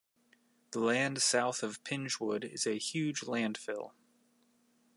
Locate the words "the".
0.71-0.79